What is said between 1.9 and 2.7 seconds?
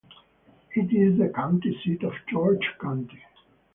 of George